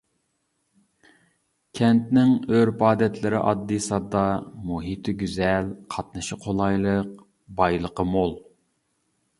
[1.79, 4.25] كەنتنىڭ ئۆرپ-ئادەتلىرى ئاددىي-ساددا،
[4.71, 7.15] مۇھىتى گۈزەل، قاتنىشى قولايلىق،
[7.61, 8.37] بايلىقى مول.